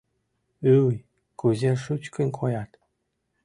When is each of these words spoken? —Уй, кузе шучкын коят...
—Уй, 0.79 0.95
кузе 1.39 1.71
шучкын 1.83 2.27
коят... 2.37 2.71